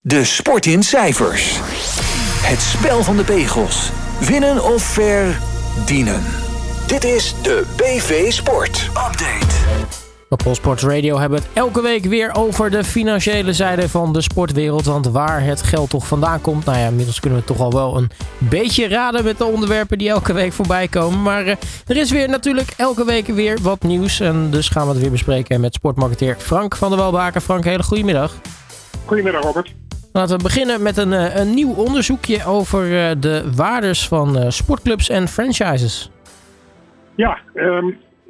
De 0.00 0.24
sport 0.24 0.66
in 0.66 0.82
cijfers. 0.82 1.58
Het 2.42 2.60
spel 2.60 3.02
van 3.02 3.16
de 3.16 3.24
pegels. 3.24 3.90
Winnen 4.20 4.64
of 4.64 4.82
verdienen. 4.82 6.22
Dit 6.86 7.04
is 7.04 7.34
de 7.42 7.64
BV 7.76 8.32
Sport 8.32 8.88
Update. 8.88 9.54
Op 10.28 10.42
Sport 10.52 10.82
Radio 10.82 11.18
hebben 11.18 11.38
we 11.38 11.44
het 11.44 11.56
elke 11.56 11.80
week 11.80 12.04
weer 12.04 12.34
over 12.34 12.70
de 12.70 12.84
financiële 12.84 13.52
zijde 13.52 13.88
van 13.88 14.12
de 14.12 14.20
sportwereld. 14.20 14.84
Want 14.84 15.06
waar 15.06 15.42
het 15.44 15.62
geld 15.62 15.90
toch 15.90 16.06
vandaan 16.06 16.40
komt. 16.40 16.64
Nou 16.64 16.78
ja, 16.78 16.86
inmiddels 16.86 17.20
kunnen 17.20 17.38
we 17.38 17.44
toch 17.44 17.60
al 17.60 17.72
wel 17.72 17.96
een 17.96 18.10
beetje 18.38 18.88
raden 18.88 19.24
met 19.24 19.38
de 19.38 19.44
onderwerpen 19.44 19.98
die 19.98 20.08
elke 20.08 20.32
week 20.32 20.52
voorbij 20.52 20.88
komen. 20.88 21.22
Maar 21.22 21.46
uh, 21.46 21.54
er 21.86 21.96
is 21.96 22.10
weer 22.10 22.28
natuurlijk 22.28 22.74
elke 22.76 23.04
week 23.04 23.26
weer 23.26 23.58
wat 23.62 23.82
nieuws. 23.82 24.20
En 24.20 24.50
dus 24.50 24.68
gaan 24.68 24.86
we 24.86 24.92
het 24.92 25.00
weer 25.00 25.10
bespreken 25.10 25.60
met 25.60 25.74
sportmarketeer 25.74 26.36
Frank 26.38 26.76
van 26.76 26.88
der 26.88 26.98
Welbaken. 26.98 27.40
Frank, 27.40 27.64
hele 27.64 27.82
goedemiddag. 27.82 28.34
Goedemiddag 29.08 29.42
Robert. 29.42 29.74
Laten 30.12 30.36
we 30.36 30.42
beginnen 30.42 30.82
met 30.82 30.96
een, 30.96 31.12
eh, 31.12 31.36
een 31.36 31.54
nieuw 31.54 31.74
onderzoekje 31.74 32.44
over 32.46 32.82
uh, 32.84 33.10
de 33.20 33.52
waardes 33.56 34.08
van 34.08 34.36
uh, 34.36 34.48
sportclubs 34.48 35.08
en 35.08 35.28
franchises. 35.28 36.10
Ja, 37.14 37.38
um, 37.54 37.88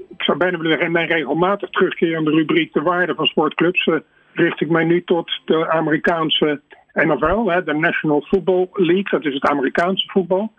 ik 0.08 0.22
zou 0.22 0.38
bijna 0.38 0.56
willen 0.56 0.70
zeggen, 0.70 0.86
in 0.86 0.92
mijn 0.92 1.08
regelmatig 1.08 1.70
terugkerende 1.70 2.30
rubriek 2.30 2.72
de 2.72 2.82
waarde 2.82 3.14
van 3.14 3.26
sportclubs 3.26 3.90
richt 4.32 4.60
ik 4.60 4.70
mij 4.70 4.84
nu 4.84 5.04
tot 5.04 5.40
de 5.44 5.70
Amerikaanse 5.70 6.60
NFL, 6.92 7.44
hè, 7.44 7.64
de 7.64 7.74
National 7.74 8.20
Football 8.20 8.68
League, 8.72 9.10
dat 9.10 9.24
is 9.24 9.34
het 9.34 9.46
Amerikaanse 9.50 10.08
voetbal. 10.10 10.52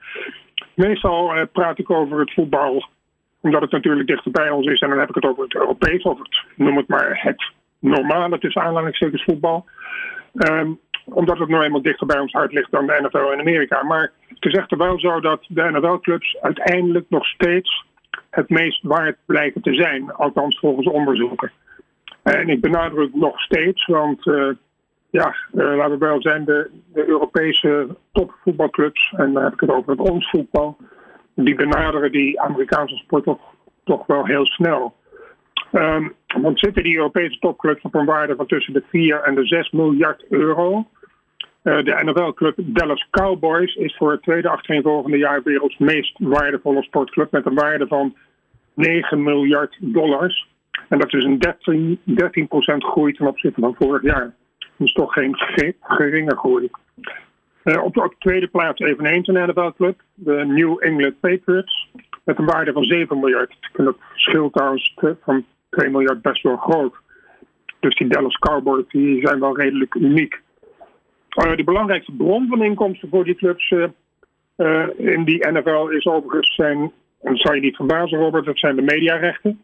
Meestal 0.73 1.47
praat 1.51 1.79
ik 1.79 1.89
over 1.89 2.19
het 2.19 2.33
voetbal 2.33 2.87
omdat 3.41 3.61
het 3.61 3.71
natuurlijk 3.71 4.07
dichter 4.07 4.31
bij 4.31 4.49
ons 4.49 4.67
is 4.67 4.79
en 4.79 4.89
dan 4.89 4.99
heb 4.99 5.09
ik 5.09 5.15
het 5.15 5.25
over 5.25 5.43
het 5.43 5.55
Europees, 5.55 6.03
of 6.03 6.17
het, 6.17 6.43
noem 6.55 6.77
het 6.77 6.87
maar 6.87 7.19
het 7.21 7.51
normale 7.79 8.39
tussen 8.39 8.61
aanhalingstekens 8.61 9.23
voetbal. 9.23 9.65
Um, 10.33 10.79
omdat 11.13 11.37
het 11.37 11.49
nou 11.49 11.63
eenmaal 11.63 11.81
dichter 11.81 12.07
bij 12.07 12.19
ons 12.19 12.31
hart 12.31 12.53
ligt 12.53 12.71
dan 12.71 12.87
de 12.87 12.99
NFL 13.01 13.31
in 13.31 13.39
Amerika. 13.39 13.83
Maar 13.83 14.11
het 14.27 14.45
is 14.45 14.53
echter 14.53 14.77
wel 14.77 14.99
zo 14.99 15.19
dat 15.19 15.45
de 15.47 15.71
NFL-clubs 15.71 16.37
uiteindelijk 16.41 17.05
nog 17.09 17.25
steeds 17.25 17.85
het 18.29 18.49
meest 18.49 18.83
waard 18.83 19.17
blijken 19.25 19.61
te 19.61 19.73
zijn. 19.73 20.13
Althans 20.13 20.59
volgens 20.59 20.87
onderzoeken. 20.87 21.51
En 22.23 22.49
ik 22.49 22.61
benadruk 22.61 23.15
nog 23.15 23.41
steeds, 23.41 23.85
want 23.85 24.25
uh, 24.25 24.49
ja, 25.09 25.35
uh, 25.53 25.75
laten 25.75 25.99
we 25.99 26.05
wel 26.05 26.21
zijn, 26.21 26.45
de, 26.45 26.69
de 26.93 27.07
Europese 27.07 27.87
topvoetbalclubs, 28.11 29.13
en 29.17 29.33
dan 29.33 29.43
heb 29.43 29.53
ik 29.53 29.59
het 29.59 29.71
over 29.71 29.91
het 29.91 30.09
ons 30.09 30.29
voetbal, 30.29 30.77
die 31.35 31.55
benaderen 31.55 32.11
die 32.11 32.41
Amerikaanse 32.41 32.95
sport 32.95 33.23
toch, 33.23 33.39
toch 33.83 34.05
wel 34.05 34.25
heel 34.25 34.45
snel. 34.45 34.95
Um, 35.71 36.13
want 36.41 36.59
zitten 36.59 36.83
die 36.83 36.95
Europese 36.95 37.39
topclubs 37.39 37.81
op 37.81 37.95
een 37.95 38.05
waarde 38.05 38.35
van 38.35 38.45
tussen 38.45 38.73
de 38.73 38.83
4 38.89 39.21
en 39.21 39.35
de 39.35 39.45
6 39.45 39.69
miljard 39.71 40.25
euro. 40.29 40.87
Uh, 41.63 41.83
de 41.83 42.01
NFL-club 42.03 42.55
Dallas 42.57 43.07
Cowboys 43.11 43.75
is 43.75 43.95
voor 43.95 44.11
het 44.11 44.21
tweede 44.21 44.49
achtereenvolgende 44.49 45.17
jaar 45.17 45.43
werelds 45.43 45.77
meest 45.77 46.15
waardevolle 46.19 46.83
sportclub 46.83 47.31
met 47.31 47.45
een 47.45 47.55
waarde 47.55 47.87
van 47.87 48.15
9 48.73 49.23
miljard 49.23 49.77
dollars. 49.79 50.47
En 50.87 50.99
dat 50.99 51.13
is 51.13 51.23
een 51.23 51.39
13, 51.39 51.99
13 52.03 52.47
groei 52.79 53.13
ten 53.13 53.27
opzichte 53.27 53.61
van 53.61 53.75
vorig 53.79 54.01
jaar. 54.01 54.35
Dat 54.59 54.87
is 54.87 54.93
toch 54.93 55.13
geen 55.13 55.35
geringe 55.81 56.37
groei. 56.37 56.69
Uh, 57.63 57.83
op 57.83 57.93
de 57.93 58.15
tweede 58.19 58.47
plaats 58.47 58.79
eveneens 58.79 59.27
een 59.27 59.49
NFL-club, 59.49 60.01
de 60.13 60.45
New 60.45 60.77
England 60.79 61.19
Patriots, 61.19 61.89
met 62.29 62.37
een 62.37 62.45
waarde 62.45 62.71
van 62.71 62.83
7 62.83 63.19
miljard. 63.19 63.55
Dat 63.73 63.95
scheelt 64.13 64.53
trouwens 64.53 64.95
van 65.23 65.45
2 65.69 65.89
miljard 65.89 66.21
best 66.21 66.43
wel 66.43 66.57
groot. 66.57 66.95
Dus 67.79 67.95
die 67.95 68.07
Dallas 68.07 68.37
Cowboys 68.37 68.85
die 68.87 69.27
zijn 69.27 69.39
wel 69.39 69.57
redelijk 69.57 69.93
uniek. 69.95 70.41
Uh, 71.35 71.55
de 71.55 71.63
belangrijkste 71.63 72.11
bron 72.11 72.47
van 72.47 72.63
inkomsten 72.63 73.09
voor 73.09 73.23
die 73.23 73.35
clubs 73.35 73.71
uh, 73.71 74.87
in 74.97 75.23
die 75.23 75.47
NFL 75.51 75.87
is 75.87 76.05
overigens 76.05 76.55
zijn, 76.55 76.77
en 77.21 77.31
dat 77.31 77.39
zou 77.39 77.55
je 77.55 77.61
niet 77.61 77.75
verbazen 77.75 78.19
Robert, 78.19 78.45
dat 78.45 78.57
zijn 78.57 78.75
de 78.75 78.81
mediarechten. 78.81 79.61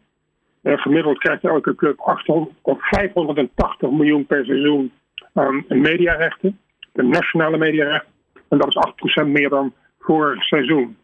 gemiddeld 0.62 1.18
krijgt 1.18 1.44
elke 1.44 1.74
club 1.74 2.00
800 2.00 2.54
of 2.62 2.78
580 2.80 3.90
miljoen 3.90 4.26
per 4.26 4.44
seizoen 4.44 4.92
aan 5.32 5.64
mediarechten. 5.68 6.58
De 6.92 7.02
nationale 7.02 7.58
mediarechten. 7.58 8.12
En 8.48 8.58
dat 8.58 8.68
is 8.68 9.22
8% 9.22 9.26
meer 9.26 9.48
dan 9.48 9.72
vorig 9.98 10.42
seizoen. 10.42 10.96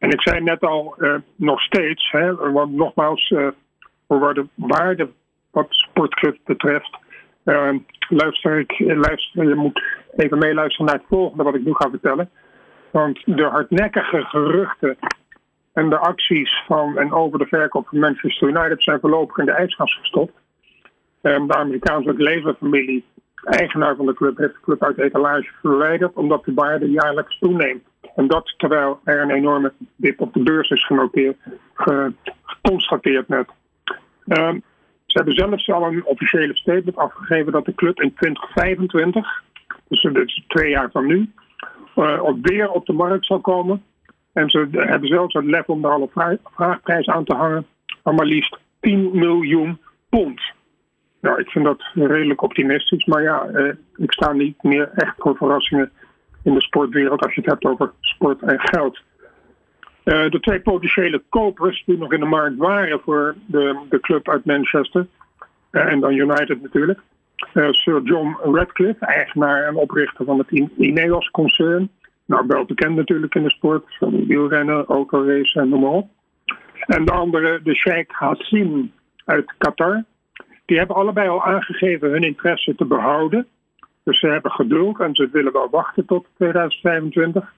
En 0.00 0.10
ik 0.10 0.22
zei 0.22 0.40
net 0.40 0.60
al, 0.60 0.96
nog 1.36 1.60
steeds, 1.60 2.10
hè, 2.10 2.52
want 2.52 2.72
nogmaals, 2.72 3.34
voor 4.08 4.34
de 4.34 4.46
waarde 4.54 5.08
wat 5.50 5.66
sportclub 5.68 6.38
betreft, 6.44 6.98
uh, 7.44 7.74
luister 8.08 8.58
ik, 8.58 8.78
luister, 8.78 9.48
je 9.48 9.54
moet 9.54 9.82
even 10.16 10.38
meeluisteren 10.38 10.86
naar 10.86 10.94
het 10.94 11.08
volgende 11.08 11.42
wat 11.42 11.54
ik 11.54 11.64
nu 11.64 11.74
ga 11.74 11.90
vertellen. 11.90 12.30
Want 12.90 13.22
de 13.24 13.44
hardnekkige 13.44 14.24
geruchten 14.24 14.96
en 15.72 15.88
de 15.88 15.98
acties 15.98 16.62
van 16.66 16.98
en 16.98 17.12
over 17.12 17.38
de 17.38 17.46
verkoop 17.46 17.88
van 17.88 17.98
Manchester 17.98 18.48
United 18.48 18.82
zijn 18.82 19.00
voorlopig 19.00 19.38
in 19.38 19.44
de 19.44 19.52
ijskast 19.52 19.94
gestopt. 19.94 20.32
De 21.20 21.44
Amerikaanse 21.48 22.14
leverfamilie, 22.16 23.04
eigenaar 23.44 23.96
van 23.96 24.06
de 24.06 24.14
club, 24.14 24.36
heeft 24.36 24.54
de 24.54 24.60
club 24.60 24.84
uit 24.84 24.96
de 24.96 25.02
etalage 25.02 25.50
verwijderd 25.60 26.14
omdat 26.14 26.44
de 26.44 26.54
waarde 26.54 26.90
jaarlijks 26.90 27.38
toeneemt. 27.38 27.84
En 28.14 28.26
dat 28.26 28.54
terwijl 28.56 29.00
er 29.04 29.20
een 29.20 29.30
enorme 29.30 29.72
dip 29.96 30.20
op 30.20 30.32
de 30.32 30.42
beurs 30.42 30.70
is 30.70 30.86
genoteerd, 30.86 31.36
geconstateerd 31.74 33.28
net. 33.28 33.48
Um, 34.26 34.62
ze 35.10 35.18
hebben 35.18 35.34
zelfs 35.34 35.70
al 35.70 35.86
een 35.86 36.04
officiële 36.04 36.56
statement 36.56 36.96
afgegeven 36.96 37.52
dat 37.52 37.64
de 37.64 37.74
club 37.74 38.00
in 38.00 38.14
2025, 38.14 39.42
dus, 39.88 40.44
twee 40.46 40.70
jaar 40.70 40.90
van 40.90 41.06
nu, 41.06 41.32
uh, 41.96 42.30
weer 42.42 42.70
op 42.70 42.86
de 42.86 42.92
markt 42.92 43.26
zal 43.26 43.40
komen. 43.40 43.82
En 44.32 44.50
ze 44.50 44.68
hebben 44.70 45.08
zelfs 45.08 45.34
het 45.34 45.44
lef 45.44 45.66
om 45.66 45.82
daar 45.82 46.00
een 46.00 46.38
vraagprijs 46.44 47.06
aan 47.06 47.24
te 47.24 47.34
hangen 47.34 47.66
van 48.02 48.14
maar 48.14 48.26
liefst 48.26 48.58
10 48.80 49.10
miljoen 49.12 49.80
pond. 50.08 50.40
Nou, 51.20 51.40
ik 51.40 51.50
vind 51.50 51.64
dat 51.64 51.82
redelijk 51.94 52.42
optimistisch, 52.42 53.04
maar 53.04 53.22
ja, 53.22 53.48
uh, 53.48 53.72
ik 53.96 54.12
sta 54.12 54.32
niet 54.32 54.62
meer 54.62 54.90
echt 54.94 55.14
voor 55.18 55.36
verrassingen 55.36 55.92
in 56.42 56.54
de 56.54 56.62
sportwereld 56.62 57.22
als 57.22 57.34
je 57.34 57.40
het 57.40 57.50
hebt 57.50 57.64
over 57.64 57.92
sport 58.00 58.42
en 58.42 58.60
geld. 58.60 59.00
Uh, 60.04 60.30
de 60.30 60.40
twee 60.40 60.60
potentiële 60.60 61.22
kopers 61.28 61.82
die 61.86 61.98
nog 61.98 62.12
in 62.12 62.20
de 62.20 62.26
markt 62.26 62.56
waren 62.56 63.00
voor 63.00 63.34
de, 63.46 63.78
de 63.88 64.00
club 64.00 64.28
uit 64.28 64.44
Manchester, 64.44 65.06
uh, 65.70 65.92
en 65.92 66.00
dan 66.00 66.12
United 66.12 66.62
natuurlijk. 66.62 67.00
Uh, 67.54 67.70
Sir 67.70 68.02
John 68.02 68.36
Radcliffe, 68.42 69.04
eigenaar 69.04 69.64
en 69.64 69.74
oprichter 69.74 70.24
van 70.24 70.38
het 70.38 70.50
Ineos-concern. 70.76 71.90
Nou, 72.26 72.44
wel 72.46 72.64
bekend 72.64 72.96
natuurlijk 72.96 73.34
in 73.34 73.42
de 73.42 73.50
sport, 73.50 73.96
van 73.98 74.26
wielrennen, 74.26 74.84
autoracen 74.84 75.62
en 75.62 75.68
noem 75.68 75.80
maar 75.80 75.90
op. 75.90 76.08
En 76.86 77.04
de 77.04 77.12
andere, 77.12 77.60
de 77.62 77.74
Sheikh 77.74 78.14
Hassim 78.14 78.92
uit 79.24 79.54
Qatar. 79.58 80.04
Die 80.66 80.78
hebben 80.78 80.96
allebei 80.96 81.28
al 81.28 81.44
aangegeven 81.44 82.10
hun 82.10 82.22
interesse 82.22 82.74
te 82.74 82.84
behouden. 82.84 83.46
Dus 84.04 84.18
ze 84.18 84.26
hebben 84.26 84.50
geduld 84.50 85.00
en 85.00 85.14
ze 85.14 85.28
willen 85.32 85.52
wel 85.52 85.70
wachten 85.70 86.06
tot 86.06 86.26
2025. 86.36 87.52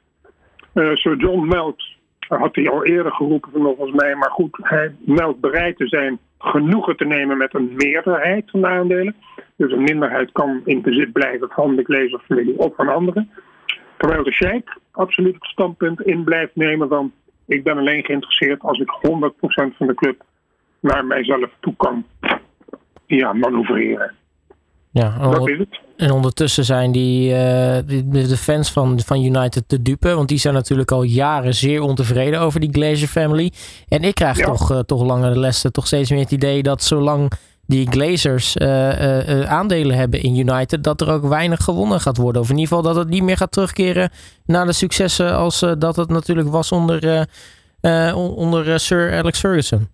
Sir 0.74 1.16
John 1.16 1.46
meldt 1.46 2.00
had 2.38 2.54
hij 2.54 2.70
al 2.70 2.84
eerder 2.84 3.12
geroepen 3.12 3.50
volgens 3.52 3.92
mij. 3.92 4.14
Maar 4.14 4.30
goed, 4.30 4.58
hij 4.62 4.94
meldt 4.98 5.40
bereid 5.40 5.76
te 5.76 5.88
zijn 5.88 6.18
genoegen 6.38 6.96
te 6.96 7.04
nemen 7.04 7.36
met 7.36 7.54
een 7.54 7.72
meerderheid 7.76 8.50
van 8.50 8.60
de 8.60 8.66
aandelen. 8.66 9.14
Dus 9.56 9.72
een 9.72 9.82
minderheid 9.82 10.32
kan 10.32 10.60
in 10.64 10.82
bezit 10.82 11.12
blijven 11.12 11.48
van 11.48 11.76
de 11.76 11.84
lezersfamilie 11.86 12.58
of 12.58 12.74
van 12.74 12.88
anderen. 12.88 13.30
Terwijl 13.96 14.24
de 14.24 14.32
Sheikh 14.32 14.76
absoluut 14.90 15.34
het 15.34 15.44
standpunt 15.44 16.00
in 16.00 16.24
blijft 16.24 16.56
nemen 16.56 16.88
van... 16.88 17.12
ik 17.46 17.64
ben 17.64 17.78
alleen 17.78 18.04
geïnteresseerd 18.04 18.60
als 18.60 18.78
ik 18.78 18.90
100% 18.90 19.76
van 19.76 19.86
de 19.86 19.94
club 19.94 20.22
naar 20.80 21.04
mijzelf 21.04 21.50
toe 21.60 21.74
kan 21.76 22.04
ja, 23.06 23.32
manoeuvreren. 23.32 24.14
Ja, 24.92 25.30
dat 25.30 25.48
is 25.48 25.58
het. 25.58 25.80
En 25.96 26.10
ondertussen 26.10 26.64
zijn 26.64 26.92
die, 26.92 27.28
uh, 27.28 27.36
de 28.10 28.36
fans 28.36 28.70
van, 28.70 29.00
van 29.00 29.24
United 29.24 29.64
te 29.66 29.82
dupe. 29.82 30.14
Want 30.14 30.28
die 30.28 30.38
zijn 30.38 30.54
natuurlijk 30.54 30.90
al 30.90 31.02
jaren 31.02 31.54
zeer 31.54 31.80
ontevreden 31.80 32.40
over 32.40 32.60
die 32.60 32.72
Glazer 32.72 33.08
family. 33.08 33.52
En 33.88 34.02
ik 34.02 34.14
krijg 34.14 34.38
toch, 34.38 34.72
uh, 34.72 34.78
toch 34.78 35.02
langer 35.02 35.32
de 35.32 35.38
lessen 35.38 35.72
toch 35.72 35.86
steeds 35.86 36.10
meer 36.10 36.20
het 36.20 36.30
idee 36.30 36.62
dat 36.62 36.82
zolang 36.82 37.32
die 37.66 37.90
Glazers 37.90 38.56
uh, 38.56 39.50
aandelen 39.50 39.96
hebben 39.96 40.22
in 40.22 40.36
United, 40.36 40.84
dat 40.84 41.00
er 41.00 41.10
ook 41.10 41.24
weinig 41.24 41.64
gewonnen 41.64 42.00
gaat 42.00 42.16
worden. 42.16 42.42
Of 42.42 42.50
in 42.50 42.58
ieder 42.58 42.68
geval 42.76 42.92
dat 42.92 42.96
het 42.96 43.08
niet 43.08 43.22
meer 43.22 43.36
gaat 43.36 43.52
terugkeren 43.52 44.10
naar 44.44 44.66
de 44.66 44.72
successen 44.72 45.36
als 45.36 45.64
dat 45.78 45.96
het 45.96 46.08
natuurlijk 46.08 46.48
was 46.48 46.72
onder, 46.72 47.26
onder 48.14 48.80
Sir 48.80 49.12
Alex 49.12 49.38
Ferguson. 49.38 49.88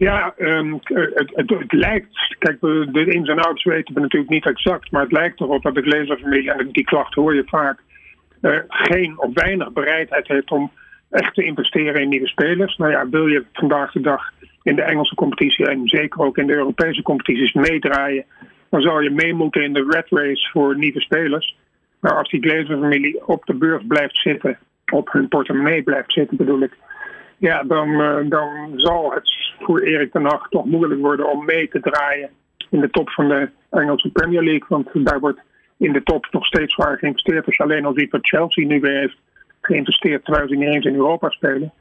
Ja, 0.00 0.34
um, 0.38 0.78
het, 1.34 1.72
lijkt, 1.72 2.36
kijk, 2.38 2.60
de 2.60 3.04
ins 3.06 3.28
en 3.28 3.38
outs 3.38 3.64
weten 3.64 3.94
we 3.94 4.00
natuurlijk 4.00 4.30
niet 4.30 4.46
exact, 4.46 4.90
maar 4.90 5.02
het 5.02 5.12
lijkt 5.12 5.40
erop 5.40 5.62
dat 5.62 5.74
de 5.74 5.82
glazerfamilie, 5.82 6.52
en 6.52 6.68
die 6.72 6.84
klacht 6.84 7.14
hoor 7.14 7.34
je 7.34 7.42
vaak, 7.46 7.78
uh, 8.42 8.58
geen 8.68 9.18
of 9.18 9.34
weinig 9.34 9.72
bereidheid 9.72 10.28
heeft 10.28 10.50
om 10.50 10.70
echt 11.10 11.34
te 11.34 11.44
investeren 11.44 12.00
in 12.00 12.08
nieuwe 12.08 12.28
spelers. 12.28 12.76
Nou 12.76 12.90
ja, 12.90 13.08
wil 13.08 13.26
je 13.26 13.44
vandaag 13.52 13.92
de 13.92 14.00
dag 14.00 14.32
in 14.62 14.76
de 14.76 14.82
Engelse 14.82 15.14
competitie 15.14 15.66
en 15.66 15.88
zeker 15.88 16.20
ook 16.20 16.38
in 16.38 16.46
de 16.46 16.54
Europese 16.54 17.02
competities 17.02 17.52
meedraaien, 17.52 18.24
dan 18.70 18.80
zou 18.80 19.02
je 19.02 19.10
mee 19.10 19.34
moeten 19.34 19.62
in 19.62 19.72
de 19.72 19.86
red 19.88 20.06
race 20.08 20.50
voor 20.50 20.78
nieuwe 20.78 21.00
spelers. 21.00 21.56
Maar 21.98 22.16
als 22.16 22.30
die 22.30 22.42
Glazer-familie 22.42 23.26
op 23.26 23.44
de 23.44 23.54
beurs 23.54 23.82
blijft 23.88 24.16
zitten, 24.16 24.58
op 24.92 25.12
hun 25.12 25.28
portemonnee 25.28 25.82
blijft 25.82 26.12
zitten 26.12 26.36
bedoel 26.36 26.62
ik, 26.62 26.72
ja, 27.40 27.62
dan, 27.62 27.88
uh, 27.88 28.16
dan 28.28 28.72
zal 28.76 29.12
het 29.12 29.54
voor 29.58 29.80
Erik 29.80 30.12
ten 30.12 30.24
Hag 30.24 30.48
toch 30.48 30.64
moeilijk 30.64 31.00
worden 31.00 31.30
om 31.30 31.44
mee 31.44 31.68
te 31.68 31.80
draaien 31.80 32.30
in 32.70 32.80
de 32.80 32.90
top 32.90 33.10
van 33.10 33.28
de 33.28 33.48
Engelse 33.70 34.10
Premier 34.10 34.42
League. 34.42 34.66
Want 34.68 34.88
daar 34.92 35.20
wordt 35.20 35.40
in 35.76 35.92
de 35.92 36.02
top 36.02 36.26
nog 36.30 36.46
steeds 36.46 36.74
zwaar 36.74 36.98
geïnvesteerd. 36.98 37.46
Als 37.46 37.56
je 37.56 37.62
alleen 37.62 37.84
al 37.84 37.92
ziet 37.94 38.10
wat 38.10 38.26
Chelsea 38.26 38.66
nu 38.66 38.80
weer 38.80 38.98
heeft 38.98 39.16
geïnvesteerd 39.60 40.24
terwijl 40.24 40.48
ze 40.48 40.54
niet 40.54 40.68
eens 40.68 40.84
in 40.84 40.94
Europa 40.94 41.30
spelen. 41.30 41.72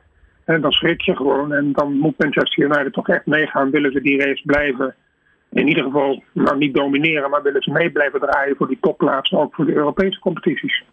En 0.46 0.62
dan 0.62 0.72
schrik 0.72 1.02
je 1.02 1.16
gewoon. 1.16 1.54
En 1.54 1.74
dan 1.74 1.98
moet 1.98 2.18
Manchester 2.18 2.64
United 2.64 2.94
toch 2.94 3.10
echt 3.10 3.26
meegaan. 3.26 3.72
Willen 3.72 3.92
ze 3.92 4.02
die 4.02 4.22
race 4.22 4.44
blijven? 4.46 4.96
In 5.52 5.68
ieder 5.68 5.84
geval, 5.84 6.24
nou 6.34 6.58
niet 6.58 6.74
domineren, 6.74 7.30
maar 7.30 7.44
willen 7.44 7.62
ze 7.62 7.72
mee 7.72 7.92
blijven 7.92 8.20
draaien 8.20 8.56
voor 8.56 8.68
die 8.68 8.78
topplaatsen, 8.82 9.40
ook 9.40 9.56
voor 9.56 9.66
de 9.66 9.76
Europese 9.76 10.20
competities. 10.20 10.84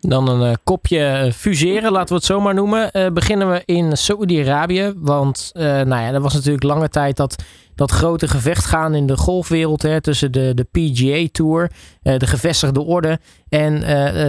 Dan 0.00 0.28
een 0.28 0.50
uh, 0.50 0.54
kopje 0.64 1.04
eh, 1.04 1.32
fuseren, 1.32 1.92
laten 1.92 2.08
we 2.08 2.14
het 2.14 2.24
zo 2.24 2.40
maar 2.40 2.54
noemen. 2.54 2.90
Uh, 2.92 3.08
beginnen 3.08 3.50
we 3.50 3.62
in 3.64 3.96
Saoedi-Arabië. 3.96 4.92
Want 4.96 5.50
uh, 5.54 5.62
nou 5.62 5.88
ja, 5.88 6.12
er 6.12 6.20
was 6.20 6.34
natuurlijk 6.34 6.62
lange 6.62 6.88
tijd 6.88 7.16
dat, 7.16 7.42
dat 7.74 7.90
grote 7.90 8.28
gevecht 8.28 8.64
gaan 8.64 8.94
in 8.94 9.06
de 9.06 9.16
golfwereld. 9.16 9.82
Hè, 9.82 10.00
tussen 10.00 10.32
de, 10.32 10.52
de 10.54 10.64
PGA 10.64 11.28
Tour, 11.32 11.70
de 12.02 12.26
gevestigde 12.26 12.80
orde. 12.80 13.18
En 13.48 13.80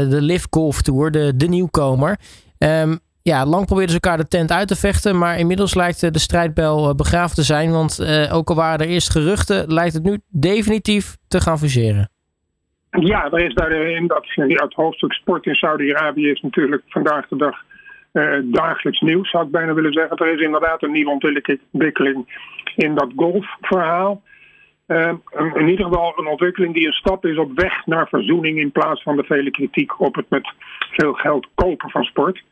de 0.10 0.22
Live 0.22 0.48
Golf 0.50 0.82
Tour, 0.82 1.12
de, 1.12 1.34
de 1.36 1.48
nieuwkomer. 1.48 2.20
Um, 2.58 3.00
ja, 3.22 3.46
lang 3.46 3.66
probeerden 3.66 3.96
ze 3.96 4.00
elkaar 4.02 4.18
de 4.18 4.28
tent 4.28 4.52
uit 4.52 4.68
te 4.68 4.76
vechten. 4.76 5.18
Maar 5.18 5.40
inmiddels 5.40 5.74
lijkt 5.74 6.14
de 6.14 6.20
strijdbel 6.20 6.96
begraafd 6.96 7.36
te 7.36 7.44
zijn. 7.44 7.72
Want 7.72 8.00
ook 8.32 8.50
al 8.50 8.56
waren 8.56 8.80
er 8.80 8.92
eerst 8.94 9.10
geruchten, 9.10 9.74
lijkt 9.74 9.94
het 9.94 10.04
nu 10.04 10.22
definitief 10.30 11.18
te 11.28 11.42
gaan 11.42 11.60
fuseren. 11.60 12.10
Ja, 13.00 13.32
er 13.32 13.46
is 13.46 13.54
daarin 13.54 14.08
dat 14.08 14.28
het 14.36 14.74
hoofdstuk 14.74 15.14
sport 15.14 15.46
in 15.46 15.56
Saudi-Arabië 15.56 16.30
is 16.30 16.42
natuurlijk 16.42 16.84
vandaag 16.88 17.28
de 17.28 17.36
dag 17.36 17.64
uh, 18.14 18.38
dagelijks 18.44 19.00
nieuws, 19.00 19.30
zou 19.30 19.46
ik 19.46 19.52
bijna 19.52 19.74
willen 19.74 19.94
zeggen. 19.94 20.18
Er 20.18 20.34
is 20.34 20.42
inderdaad 20.42 20.84
een 20.84 20.92
nieuwe 20.92 21.12
ontwikkeling 21.72 22.42
in 22.76 22.96
dat 22.96 23.12
golfverhaal. 23.16 24.22
Uh, 24.88 25.14
in 25.54 25.68
ieder 25.68 25.86
geval 25.86 26.14
een 26.18 26.28
ontwikkeling 26.28 26.74
die 26.74 26.88
een 26.88 26.94
stap 26.94 27.26
is 27.26 27.38
op 27.38 27.52
weg 27.60 27.86
naar 27.86 28.08
verzoening 28.08 28.60
in 28.60 28.72
plaats 28.72 29.04
van 29.04 29.16
de 29.16 29.24
vele 29.24 29.52
kritiek 29.52 30.00
op 30.00 30.16
het 30.16 30.30
met 30.30 30.54
veel 30.92 31.14
geld 31.14 31.48
kopen 31.56 31.90
van 31.90 32.04
sport. 32.04 32.44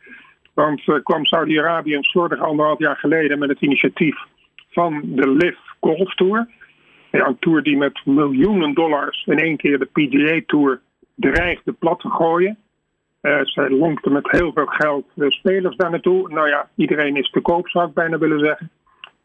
Want 0.53 0.87
uh, 0.87 0.95
kwam 1.03 1.25
Saudi-Arabië 1.25 1.95
een 1.95 2.03
slordig 2.03 2.39
anderhalf 2.39 2.79
jaar 2.79 2.97
geleden 2.97 3.39
met 3.39 3.49
het 3.49 3.61
initiatief 3.61 4.15
van 4.71 5.01
de 5.03 5.29
LIV 5.29 5.55
Golf 5.79 6.15
Tour 6.15 6.47
ja, 7.11 7.27
een 7.27 7.39
tour 7.39 7.63
die 7.63 7.77
met 7.77 8.05
miljoenen 8.05 8.73
dollars 8.73 9.25
in 9.25 9.39
één 9.39 9.57
keer 9.57 9.79
de 9.79 9.85
PGA 9.85 10.41
Tour 10.45 10.81
dreigde 11.15 11.71
plat 11.71 11.99
te 11.99 12.09
gooien. 12.09 12.57
Uh, 13.21 13.39
zij 13.43 13.69
lonkte 13.69 14.09
met 14.09 14.31
heel 14.31 14.51
veel 14.53 14.65
geld 14.65 15.05
de 15.13 15.31
spelers 15.31 15.75
daar 15.75 15.89
naartoe. 15.89 16.29
Nou 16.29 16.47
ja, 16.47 16.69
iedereen 16.75 17.15
is 17.15 17.29
te 17.29 17.41
koop, 17.41 17.69
zou 17.69 17.87
ik 17.87 17.93
bijna 17.93 18.17
willen 18.17 18.39
zeggen. 18.39 18.69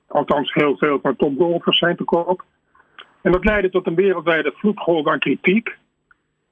Althans, 0.09 0.53
heel 0.53 0.77
veel 0.77 0.99
van 1.03 1.17
topgolfers 1.17 1.79
zijn 1.79 1.97
te 1.97 2.05
koop. 2.05 2.45
En 3.23 3.33
dat 3.33 3.45
leidde 3.45 3.71
tot 3.71 3.87
een 3.87 3.95
wereldwijde 3.95 4.53
vloedgolf 4.57 5.07
aan 5.07 5.19
kritiek. 5.19 5.77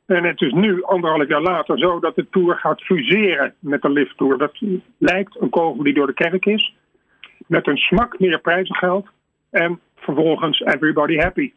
En 0.07 0.25
het 0.25 0.41
is 0.41 0.53
nu, 0.53 0.83
anderhalf 0.83 1.29
jaar 1.29 1.43
later, 1.43 1.79
zo 1.79 2.01
dat 2.01 2.15
de 2.15 2.27
Tour 2.31 2.57
gaat 2.57 2.83
fuseren 2.83 3.55
met 3.59 3.83
de 3.83 3.91
Lift 3.91 4.17
Tour. 4.17 4.39
Dat 4.39 4.61
lijkt 4.99 5.41
een 5.41 5.51
kogel 5.51 5.83
die 5.83 5.95
door 5.95 6.07
de 6.07 6.15
kerk 6.15 6.47
is. 6.47 6.75
Met 7.47 7.67
een 7.67 7.77
smak 7.77 8.19
meer 8.19 8.41
prijzengeld. 8.41 9.09
En 9.53 9.81
vervolgens 9.97 10.61
everybody 10.61 11.17
happy. 11.17 11.53